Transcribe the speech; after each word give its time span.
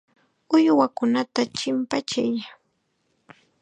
Uywakunata 0.55 1.41
chimpachiy. 1.57 2.37